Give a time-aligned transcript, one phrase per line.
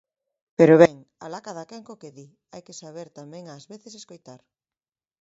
[0.57, 0.95] Pero ben,
[1.25, 4.39] alá cadaquén co que di, hai que saber tamén ás veces escoitar.